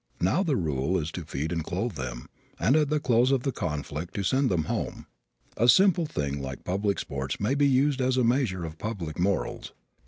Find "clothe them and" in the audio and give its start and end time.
1.63-2.75